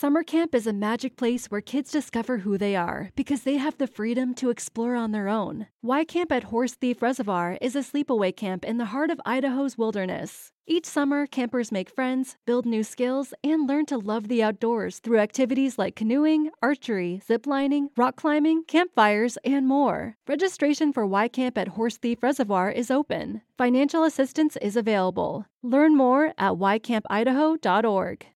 [0.00, 3.76] Summer camp is a magic place where kids discover who they are because they have
[3.76, 5.66] the freedom to explore on their own.
[5.82, 9.76] Y Camp at Horse Thief Reservoir is a sleepaway camp in the heart of Idaho's
[9.76, 10.52] wilderness.
[10.66, 15.18] Each summer, campers make friends, build new skills, and learn to love the outdoors through
[15.18, 20.16] activities like canoeing, archery, ziplining, rock climbing, campfires, and more.
[20.26, 23.42] Registration for Y Camp at Horse Thief Reservoir is open.
[23.58, 25.44] Financial assistance is available.
[25.62, 28.26] Learn more at ycampidaho.org.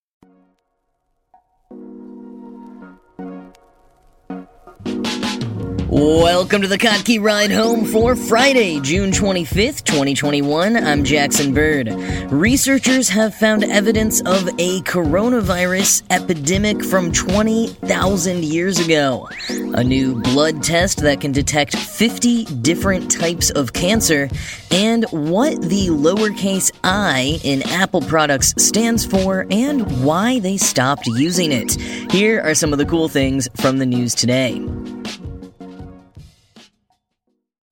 [6.07, 10.77] Welcome to the Kottke Ride Home for Friday, June 25th, 2021.
[10.77, 11.89] I'm Jackson Bird.
[12.31, 19.31] Researchers have found evidence of a coronavirus epidemic from 20,000 years ago.
[19.49, 24.29] A new blood test that can detect 50 different types of cancer,
[24.71, 31.51] and what the lowercase i in Apple products stands for, and why they stopped using
[31.51, 31.73] it.
[32.13, 34.63] Here are some of the cool things from the news today.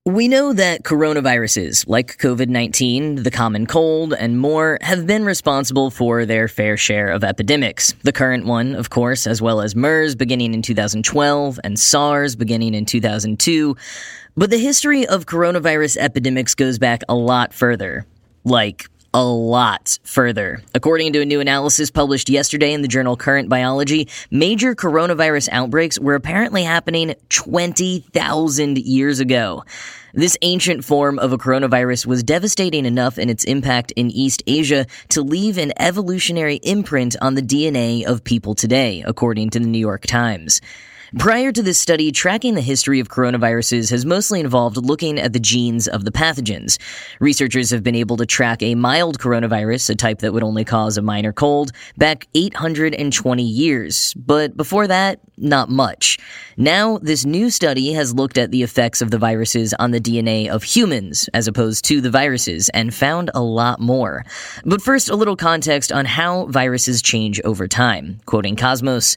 [0.05, 5.92] We know that coronaviruses, like COVID 19, the common cold, and more, have been responsible
[5.92, 7.95] for their fair share of epidemics.
[8.03, 12.75] The current one, of course, as well as MERS beginning in 2012 and SARS beginning
[12.75, 13.77] in 2002.
[14.36, 18.05] But the history of coronavirus epidemics goes back a lot further.
[18.42, 20.63] Like, a lot further.
[20.75, 25.99] According to a new analysis published yesterday in the journal Current Biology, major coronavirus outbreaks
[25.99, 29.65] were apparently happening 20,000 years ago.
[30.15, 34.87] This ancient form of a coronavirus was devastating enough in its impact in East Asia
[35.11, 39.79] to leave an evolutionary imprint on the DNA of people today, according to the New
[39.79, 40.61] York Times.
[41.19, 45.39] Prior to this study, tracking the history of coronaviruses has mostly involved looking at the
[45.39, 46.81] genes of the pathogens.
[47.21, 50.97] Researchers have been able to track a mild coronavirus, a type that would only cause
[50.97, 54.15] a minor cold, back 820 years.
[54.15, 56.19] But before that, not much.
[56.57, 60.49] Now, this new study has looked at the effects of the viruses on the DNA
[60.49, 64.25] of humans, as opposed to the viruses, and found a lot more.
[64.65, 68.19] But first, a little context on how viruses change over time.
[68.25, 69.17] Quoting Cosmos,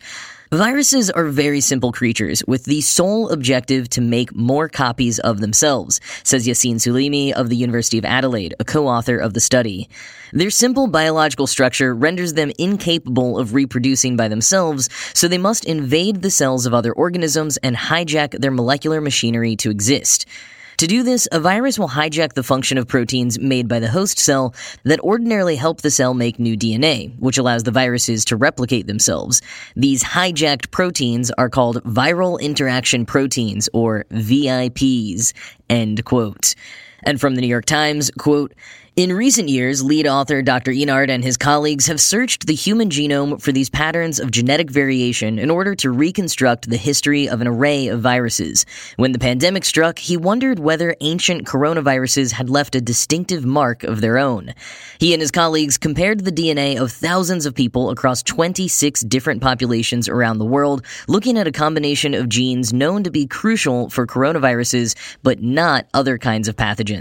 [0.55, 5.99] Viruses are very simple creatures with the sole objective to make more copies of themselves,
[6.23, 9.89] says Yassine Souilmi of the University of Adelaide, a co-author of the study.
[10.31, 16.21] Their simple biological structure renders them incapable of reproducing by themselves, so they must invade
[16.21, 20.25] the cells of other organisms and hijack their molecular machinery to exist.
[20.77, 24.19] To do this, a virus will hijack the function of proteins made by the host
[24.19, 24.53] cell
[24.83, 29.41] that ordinarily help the cell make new DNA, which allows the viruses to replicate themselves.
[29.77, 35.31] These hijacked proteins are called viral interaction proteins, or VIPs.
[35.69, 36.55] End quote.
[37.05, 38.53] And from the New York Times, quote,
[38.95, 40.71] in recent years, lead author Dr.
[40.71, 45.37] Enard and his colleagues have searched the human genome for these patterns of genetic variation
[45.37, 48.65] in order to reconstruct the history of an array of viruses.
[48.95, 53.99] When the pandemic struck, he wondered whether ancient coronaviruses had left a distinctive mark of
[53.99, 54.53] their own.
[54.97, 60.07] He and his colleagues compared the DNA of thousands of people across 26 different populations
[60.07, 64.95] around the world, looking at a combination of genes known to be crucial for coronaviruses,
[65.21, 66.94] but not other kinds of pathogens.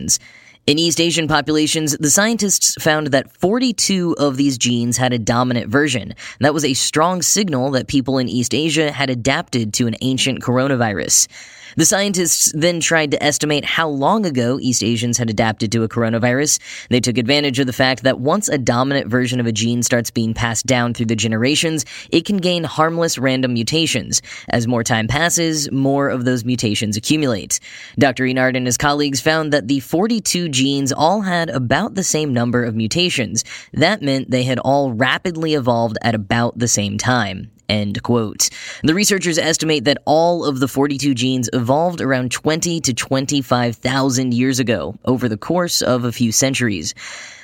[0.66, 5.68] In East Asian populations, the scientists found that 42 of these genes had a dominant
[5.68, 6.14] version.
[6.40, 10.40] That was a strong signal that people in East Asia had adapted to an ancient
[10.40, 11.28] coronavirus.
[11.76, 15.88] The scientists then tried to estimate how long ago East Asians had adapted to a
[15.88, 16.60] coronavirus.
[16.88, 20.10] They took advantage of the fact that once a dominant version of a gene starts
[20.10, 24.22] being passed down through the generations, it can gain harmless random mutations.
[24.48, 27.58] As more time passes, more of those mutations accumulate.
[27.98, 28.24] Dr.
[28.24, 32.62] Enard and his colleagues found that the 42 genes all had about the same number
[32.62, 33.44] of mutations.
[33.72, 37.50] That meant they had all rapidly evolved at about the same time.
[37.68, 38.50] End quote.
[38.82, 44.58] The researchers estimate that all of the 42 genes evolved around 20 to 25,000 years
[44.58, 46.94] ago over the course of a few centuries.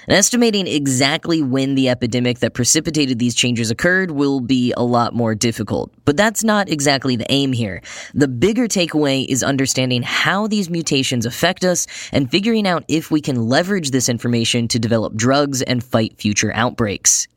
[0.06, 5.14] And estimating exactly when the epidemic that precipitated these changes occurred will be a lot
[5.14, 5.92] more difficult.
[6.04, 7.80] But that's not exactly the aim here.
[8.12, 13.20] The bigger takeaway is understanding how these mutations affect us and figuring out if we
[13.20, 17.28] can leverage this information to develop drugs and fight future outbreaks.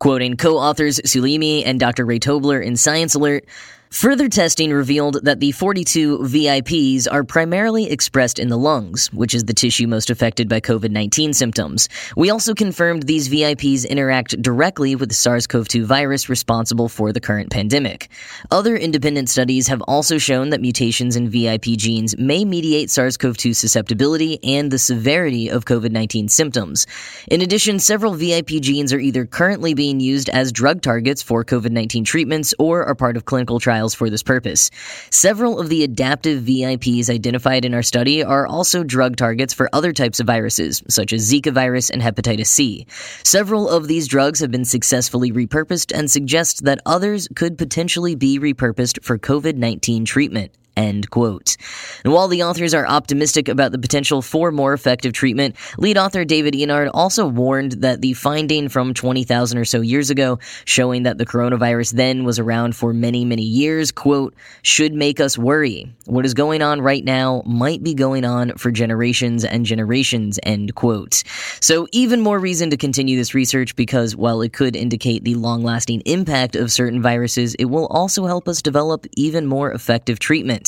[0.00, 2.06] Quoting co authors Souilmi and Dr.
[2.06, 3.44] Ray Tobler in Science Alert,
[3.92, 9.46] Further testing revealed that the 42 VIPs are primarily expressed in the lungs, which is
[9.46, 11.88] the tissue most affected by COVID 19 symptoms.
[12.16, 17.12] We also confirmed these VIPs interact directly with the SARS CoV 2 virus responsible for
[17.12, 18.08] the current pandemic.
[18.52, 23.36] Other independent studies have also shown that mutations in VIP genes may mediate SARS CoV
[23.36, 26.86] 2 susceptibility and the severity of COVID 19 symptoms.
[27.28, 31.72] In addition, several VIP genes are either currently being used as drug targets for COVID
[31.72, 34.70] 19 treatments or are part of clinical trials trials for this purpose.
[35.10, 39.92] Several of the adaptive VIPs identified in our study are also drug targets for other
[39.92, 42.86] types of viruses, such as Zika virus and hepatitis C.
[43.24, 48.38] Several of these drugs have been successfully repurposed and suggest that others could potentially be
[48.38, 50.59] repurposed for COVID 19 treatment.
[50.76, 51.56] End quote.
[52.04, 56.24] And while the authors are optimistic about the potential for more effective treatment, lead author
[56.24, 61.18] David Enard also warned that the finding from 20,000 or so years ago, showing that
[61.18, 65.92] the coronavirus then was around for many, many years, quote, should make us worry.
[66.06, 70.74] What is going on right now might be going on for generations and generations, end
[70.74, 71.22] quote.
[71.60, 75.62] So even more reason to continue this research because while it could indicate the long
[75.62, 80.59] lasting impact of certain viruses, it will also help us develop even more effective treatment.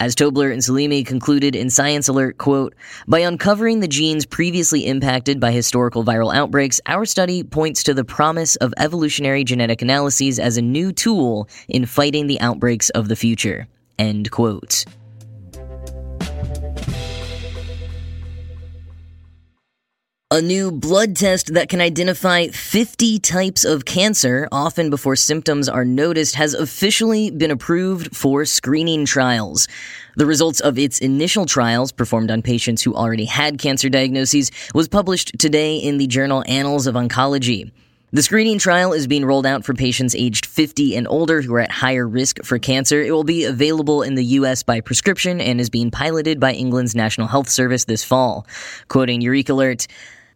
[0.00, 2.74] As Tobler and Souilmi concluded in Science Alert, quote,
[3.06, 8.04] by uncovering the genes previously impacted by historical viral outbreaks, our study points to the
[8.04, 13.16] promise of evolutionary genetic analyses as a new tool in fighting the outbreaks of the
[13.16, 13.66] future.
[13.98, 14.84] End quote.
[20.32, 25.84] A new blood test that can identify 50 types of cancer, often before symptoms are
[25.84, 29.68] noticed, has officially been approved for screening trials.
[30.16, 34.88] The results of its initial trials, performed on patients who already had cancer diagnoses, was
[34.88, 37.70] published today in the journal Annals of Oncology.
[38.12, 41.60] The screening trial is being rolled out for patients aged 50 and older who are
[41.60, 43.00] at higher risk for cancer.
[43.00, 44.62] It will be available in the U.S.
[44.62, 48.46] by prescription and is being piloted by England's National Health Service this fall.
[48.88, 49.86] Quoting EurekAlert,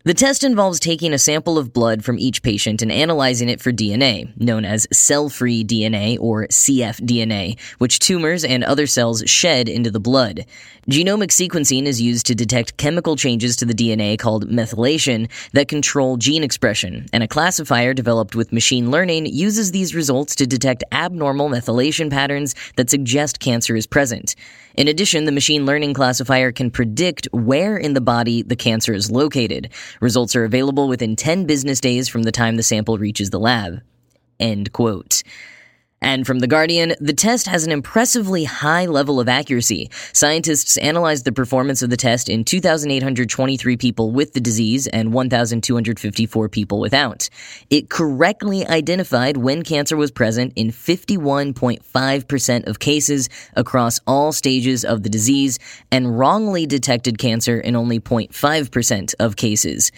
[0.02, 3.70] the test involves taking a sample of blood from each patient and analyzing it for
[3.70, 9.90] DNA, known as cell free DNA or cfDNA, which tumors and other cells shed into
[9.90, 10.46] the blood.
[10.90, 16.16] Genomic sequencing is used to detect chemical changes to the DNA called methylation that control
[16.16, 21.50] gene expression, and a classifier developed with machine learning uses these results to detect abnormal
[21.50, 24.34] methylation patterns that suggest cancer is present.
[24.76, 29.10] In addition, the machine learning classifier can predict where in the body the cancer is
[29.10, 29.70] located.
[30.00, 33.80] Results are available within 10 business days from the time the sample reaches the lab.
[34.38, 35.22] End quote.
[36.02, 39.90] And from The Guardian, the test has an impressively high level of accuracy.
[40.14, 46.48] Scientists analyzed the performance of the test in 2,823 people with the disease and 1,254
[46.48, 47.28] people without.
[47.68, 55.02] It correctly identified when cancer was present in 51.5% of cases across all stages of
[55.02, 55.58] the disease
[55.92, 59.92] and wrongly detected cancer in only 0.5% of cases.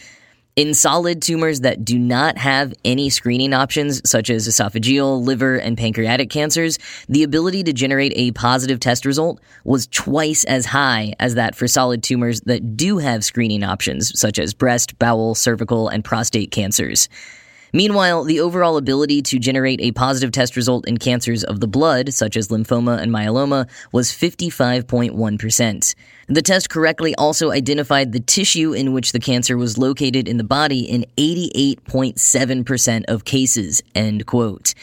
[0.55, 5.79] In solid tumors that do not have any screening options, such as esophageal, liver, and
[5.79, 6.79] pancreatic cancers,
[7.09, 11.67] the ability to generate a positive test result was twice as high as that for
[11.67, 17.09] solid tumors that do have screening options, such as breast, bowel, cervical, and prostate cancers.
[17.73, 22.13] Meanwhile, the overall ability to generate a positive test result in cancers of the blood,
[22.13, 25.95] such as lymphoma and myeloma, was 55.1%.
[26.29, 30.45] The test correctly also identified the tissue in which the cancer was located in the
[30.45, 34.75] body in 88.7% of cases, end quote.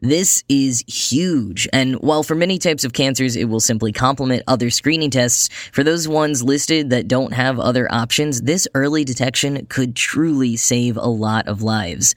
[0.00, 4.68] This is huge, and while for many types of cancers it will simply complement other
[4.68, 9.96] screening tests, for those ones listed that don't have other options, this early detection could
[9.96, 12.14] truly save a lot of lives.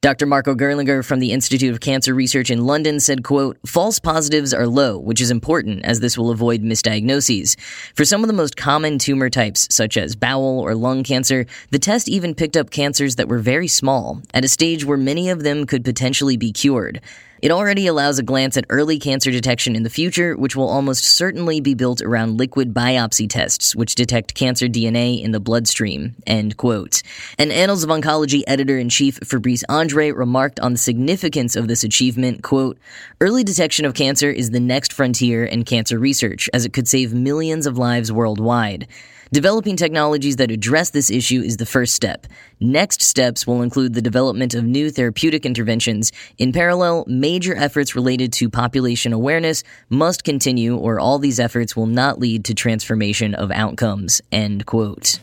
[0.00, 0.26] Dr.
[0.26, 4.68] Marco Gerlinger from the Institute of Cancer Research in London said, quote, false positives are
[4.68, 7.58] low, which is important as this will avoid misdiagnoses.
[7.96, 11.80] For some of the most common tumor types, such as bowel or lung cancer, the
[11.80, 15.42] test even picked up cancers that were very small, at a stage where many of
[15.42, 17.00] them could potentially be cured.
[17.40, 21.04] It already allows a glance at early cancer detection in the future, which will almost
[21.04, 26.16] certainly be built around liquid biopsy tests, which detect cancer DNA in the bloodstream.
[26.26, 27.02] End quote.
[27.38, 32.76] An Annals of Oncology editor-in-chief Fabrice Andre remarked on the significance of this achievement, quote,
[33.20, 37.14] Early detection of cancer is the next frontier in cancer research, as it could save
[37.14, 38.88] millions of lives worldwide.
[39.30, 42.26] Developing technologies that address this issue is the first step.
[42.60, 46.12] Next steps will include the development of new therapeutic interventions.
[46.38, 51.86] In parallel, major efforts related to population awareness must continue or all these efforts will
[51.86, 54.22] not lead to transformation of outcomes.
[54.32, 55.20] End quote.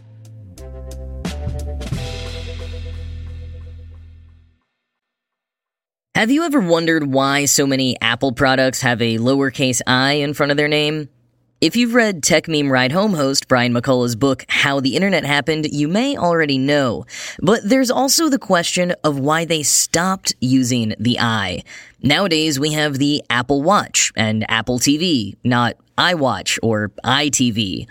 [6.14, 10.52] Have you ever wondered why so many Apple products have a lowercase i in front
[10.52, 11.10] of their name?
[11.66, 15.88] If you've read Techmeme Ride Home host Brian McCullough's book, How the Internet Happened, you
[15.88, 17.08] may already know.
[17.42, 21.64] But there's also the question of why they stopped using the i.
[22.04, 27.88] Nowadays, we have the Apple Watch and Apple TV, not iWatch or iTV.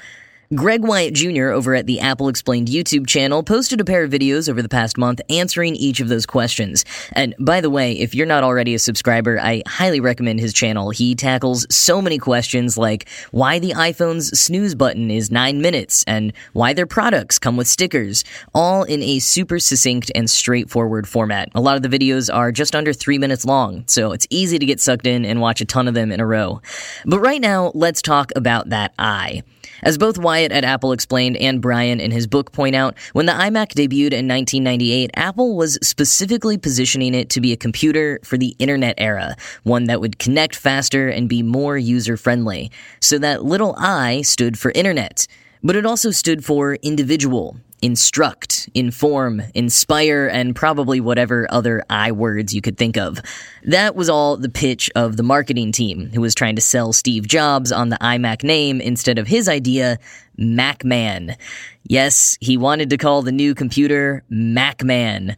[0.54, 1.48] Greg Wyatt Jr.
[1.48, 4.96] over at the Apple Explained YouTube channel posted a pair of videos over the past
[4.98, 6.84] month answering each of those questions.
[7.12, 10.90] And by the way, if you're not already a subscriber, I highly recommend his channel.
[10.90, 16.32] He tackles so many questions like why the iPhone's snooze button is 9 minutes and
[16.52, 18.22] why their products come with stickers,
[18.54, 21.48] all in a super succinct and straightforward format.
[21.54, 24.66] A lot of the videos are just under 3 minutes long, so it's easy to
[24.66, 26.60] get sucked in and watch a ton of them in a row.
[27.06, 29.42] But right now, let's talk about that i.
[29.82, 33.32] As both Wyatt at Apple explained and Brian in his book point out, when the
[33.32, 38.54] iMac debuted in 1998, Apple was specifically positioning it to be a computer for the
[38.58, 42.70] internet era, one that would connect faster and be more user friendly.
[43.00, 45.26] So that little i stood for internet.
[45.62, 52.54] But it also stood for individual, instruct, inform, inspire, and probably whatever other I words
[52.54, 53.20] you could think of.
[53.64, 57.28] That was all the pitch of the marketing team, who was trying to sell Steve
[57.28, 59.98] Jobs on the iMac name instead of his idea,
[60.38, 61.36] MacMan.
[61.86, 65.36] Yes, he wanted to call the new computer MacMan.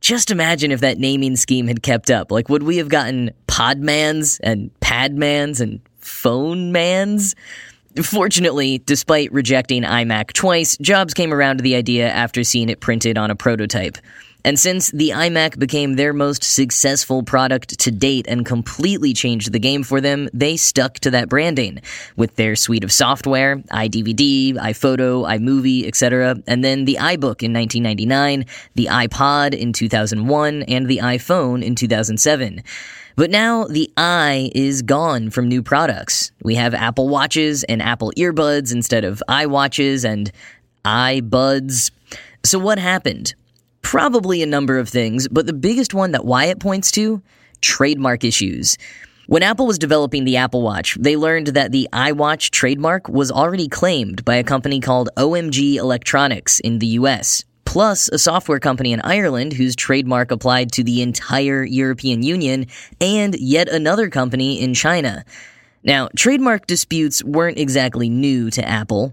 [0.00, 2.32] Just imagine if that naming scheme had kept up.
[2.32, 7.36] Like, would we have gotten Podmans and Padmans and Phone Mans?
[8.02, 13.16] Fortunately, despite rejecting iMac twice, Jobs came around to the idea after seeing it printed
[13.16, 13.96] on a prototype.
[14.46, 19.58] And since the iMac became their most successful product to date and completely changed the
[19.58, 21.80] game for them, they stuck to that branding
[22.14, 28.44] with their suite of software, iDVD, iPhoto, iMovie, etc., and then the iBook in 1999,
[28.76, 32.62] the iPod in 2001, and the iPhone in 2007.
[33.16, 36.32] But now the i is gone from new products.
[36.42, 40.30] We have Apple Watches and Apple earbuds instead of iWatches and
[40.84, 41.90] iBuds.
[42.44, 43.34] So what happened?
[43.80, 47.22] Probably a number of things, but the biggest one that Wyatt points to
[47.62, 48.76] trademark issues.
[49.28, 53.66] When Apple was developing the Apple Watch, they learned that the iWatch trademark was already
[53.66, 57.44] claimed by a company called OMG Electronics in the US
[57.76, 62.68] plus a software company in Ireland whose trademark applied to the entire European Union,
[63.02, 65.26] and yet another company in China.
[65.84, 69.12] Now, trademark disputes weren't exactly new to Apple.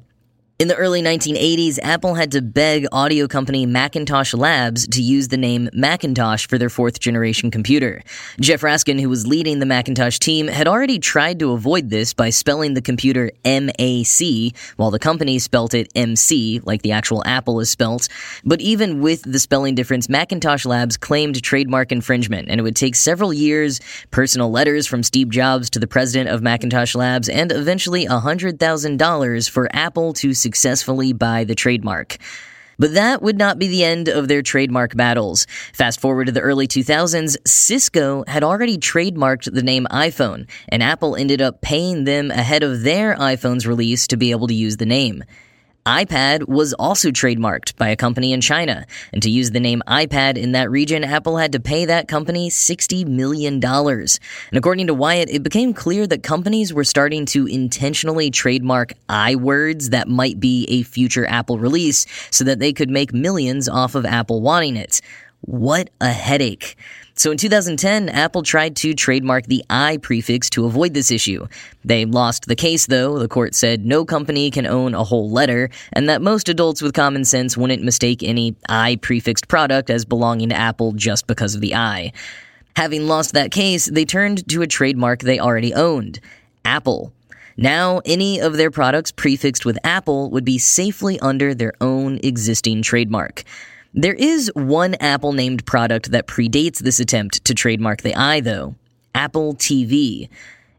[0.63, 5.35] In the early 1980s, Apple had to beg audio company McIntosh Labs to use the
[5.35, 8.01] name Macintosh for their fourth generation computer.
[8.39, 12.29] Jeff Raskin, who was leading the Macintosh team, had already tried to avoid this by
[12.29, 17.69] spelling the computer MAC, while the company spelt it MC, like the actual Apple is
[17.69, 18.07] spelt.
[18.45, 22.95] But even with the spelling difference, McIntosh Labs claimed trademark infringement, and it would take
[22.95, 28.05] several years, personal letters from Steve Jobs to the president of McIntosh Labs, and eventually
[28.05, 32.17] $100,000 for Apple to successfully buy the trademark.
[32.77, 35.47] But that would not be the end of their trademark battles.
[35.73, 41.15] Fast forward to the early 2000s, Cisco had already trademarked the name iPhone, and Apple
[41.15, 44.85] ended up paying them ahead of their iPhone's release to be able to use the
[44.85, 45.23] name
[45.85, 50.37] iPad was also trademarked by a company in China, and to use the name iPad
[50.37, 53.63] in that region, Apple had to pay that company $60 million.
[53.63, 54.19] And
[54.53, 59.89] according to Wyatt, it became clear that companies were starting to intentionally trademark I words
[59.89, 64.05] that might be a future Apple release so that they could make millions off of
[64.05, 65.01] Apple wanting it.
[65.41, 66.77] What a headache.
[67.15, 71.47] So in 2010, Apple tried to trademark the I prefix to avoid this issue.
[71.85, 73.19] They lost the case, though.
[73.19, 76.93] The court said no company can own a whole letter, and that most adults with
[76.93, 81.61] common sense wouldn't mistake any I prefixed product as belonging to Apple just because of
[81.61, 82.13] the I.
[82.75, 86.19] Having lost that case, they turned to a trademark they already owned
[86.65, 87.13] Apple.
[87.55, 92.81] Now, any of their products prefixed with Apple would be safely under their own existing
[92.81, 93.43] trademark.
[93.95, 98.73] There is one Apple named product that predates this attempt to trademark the i, though
[99.13, 100.29] Apple TV.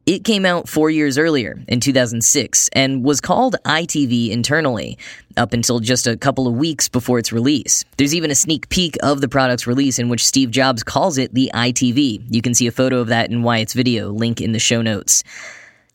[0.04, 4.98] It came out four years earlier, in 2006, and was called iTV internally,
[5.36, 7.84] up until just a couple of weeks before its release.
[7.98, 11.32] There's even a sneak peek of the product's release in which Steve Jobs calls it
[11.34, 12.26] the iTV.
[12.28, 15.22] You can see a photo of that in Wyatt's video, link in the show notes.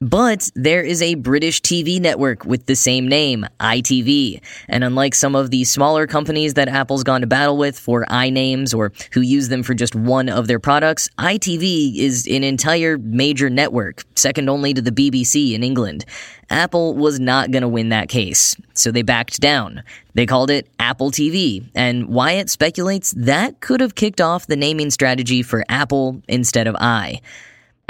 [0.02, 4.40] But there is a British TV network with the same name, ITV.
[4.70, 8.74] And unlike some of the smaller companies that Apple's gone to battle with for iNames
[8.74, 13.50] or who use them for just one of their products, ITV is an entire major
[13.50, 16.06] network, second only to the BBC in England.
[16.50, 19.84] Apple was not going to win that case, so they backed down.
[20.14, 24.92] They called it Apple TV, and Wyatt speculates that could have kicked off the naming
[24.92, 27.20] strategy for Apple instead of i.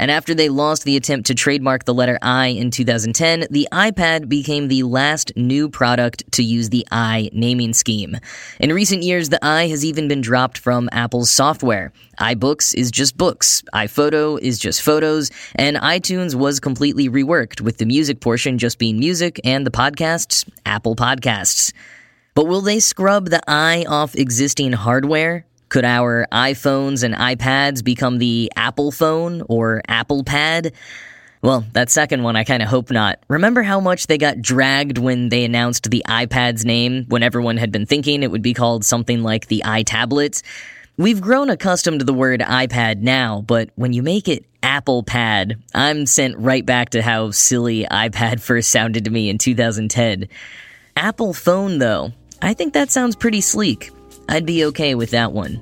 [0.00, 4.30] And after they lost the attempt to trademark the letter I in 2010, the iPad
[4.30, 8.16] became the last new product to use the i naming scheme.
[8.58, 11.92] In recent years, the i has even been dropped from Apple's software.
[12.18, 17.84] iBooks is just books, iPhoto is just photos, and iTunes was completely reworked, with the
[17.84, 21.74] music portion just being music and the podcasts, Apple Podcasts.
[22.34, 25.44] But will they scrub the i off existing hardware?
[25.70, 30.72] Could our iPhones and iPads become the Apple phone or Apple Pad?
[31.42, 33.20] Well, that second one, I kind of hope not.
[33.28, 37.70] Remember how much they got dragged when they announced the iPad's name when everyone had
[37.70, 40.42] been thinking it would be called something like the iTablet?
[40.96, 45.62] We've grown accustomed to the word iPad now, but when you make it Apple Pad,
[45.72, 50.28] I'm sent right back to how silly iPad first sounded to me in 2010.
[50.96, 52.10] Apple phone, though,
[52.42, 53.92] I think that sounds pretty sleek.
[54.30, 55.60] I'd be okay with that one.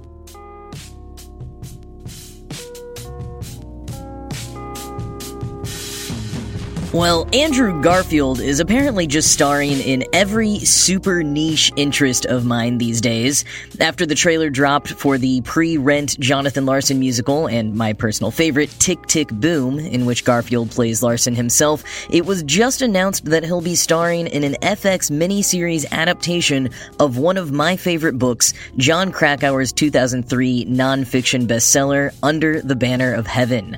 [6.95, 13.03] Well, Andrew Garfield is apparently just starring in every super niche interest of mine these
[13.03, 13.45] days.
[13.79, 18.71] After the trailer dropped for the pre rent Jonathan Larson musical and my personal favorite,
[18.79, 23.61] Tick Tick Boom, in which Garfield plays Larson himself, it was just announced that he'll
[23.61, 29.75] be starring in an FX miniseries adaptation of one of my favorite books, Jon Krakauer's
[29.75, 33.77] 2003 nonfiction bestseller, Under the Banner of Heaven.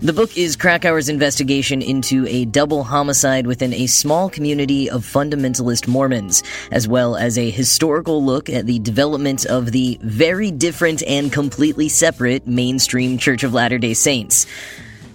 [0.00, 5.88] The book is Krakauer's investigation into a double homicide within a small community of fundamentalist
[5.88, 11.32] Mormons, as well as a historical look at the development of the very different and
[11.32, 14.46] completely separate mainstream Church of Latter day Saints.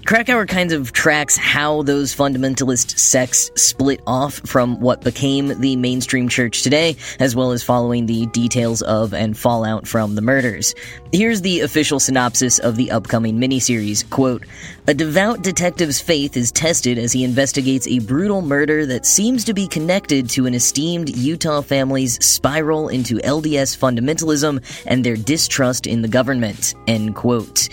[0.06, 6.28] Krakauer kind of tracks how those fundamentalist sects split off from what became the mainstream
[6.28, 10.76] church today, as well as following the details of and fallout from the murders.
[11.14, 14.08] Here's the official synopsis of the upcoming miniseries.
[14.10, 14.44] Quote,
[14.88, 19.54] A devout detective's faith is tested as he investigates a brutal murder that seems to
[19.54, 26.02] be connected to an esteemed Utah family's spiral into LDS fundamentalism and their distrust in
[26.02, 26.76] the government.
[26.88, 27.70] End quote.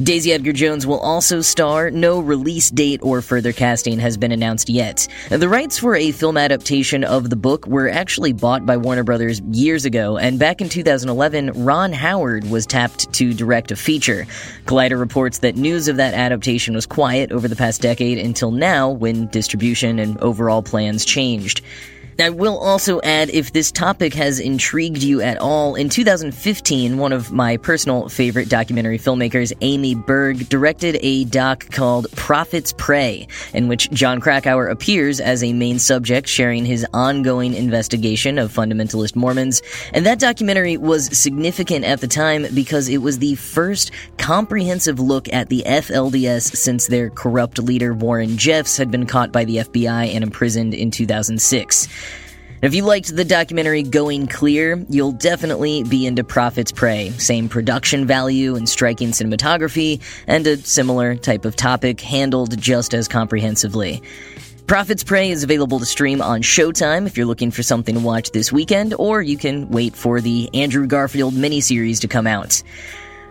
[0.00, 1.90] Daisy Edgar Jones will also star.
[1.90, 5.06] No release date or further casting has been announced yet.
[5.28, 9.42] The rights for a film adaptation of the book were actually bought by Warner Brothers
[9.50, 14.24] years ago, and back in 2011, Ron Howard was tapped to direct a feature.
[14.64, 18.90] Collider reports that news of that adaptation was quiet over the past decade until now,
[18.90, 21.60] when distribution and overall plans changed.
[22.18, 27.12] I will also add if this topic has intrigued you at all, in 2015, one
[27.12, 33.68] of my personal favorite documentary filmmakers, Amy Berg, directed a doc called Prophet's Prey, in
[33.68, 39.62] which Jon Krakauer appears as a main subject sharing his ongoing investigation of fundamentalist Mormons.
[39.92, 45.32] And that documentary was significant at the time because it was the first comprehensive look
[45.32, 50.14] at the FLDS since their corrupt leader Warren Jeffs had been caught by the FBI
[50.14, 51.88] and imprisoned in 2006.
[52.62, 57.10] If you liked the documentary Going Clear, you'll definitely be into Prophet's Prey.
[57.18, 63.08] Same production value and striking cinematography, and a similar type of topic handled just as
[63.08, 64.00] comprehensively.
[64.68, 68.30] Prophet's Prey is available to stream on Showtime if you're looking for something to watch
[68.30, 72.62] this weekend, or you can wait for the Andrew Garfield miniseries to come out.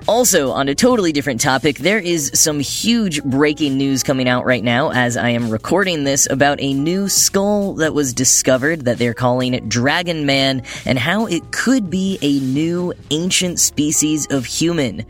[0.07, 4.63] Also, on a totally different topic, there is some huge breaking news coming out right
[4.63, 9.13] now as I am recording this about a new skull that was discovered that they're
[9.13, 15.05] calling Dragon Man and how it could be a new ancient species of human.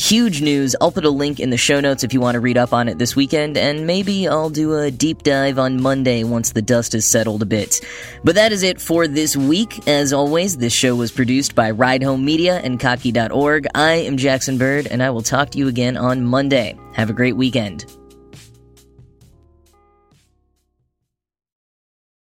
[0.00, 0.74] Huge news.
[0.80, 2.88] I'll put a link in the show notes if you want to read up on
[2.88, 6.94] it this weekend, and maybe I'll do a deep dive on Monday once the dust
[6.94, 7.82] has settled a bit.
[8.24, 9.86] But that is it for this week.
[9.86, 13.66] As always, this show was produced by Ride Home Media and Kottke.org.
[13.74, 16.78] I am Jackson Bird, and I will talk to you again on Monday.
[16.94, 17.99] Have a great weekend.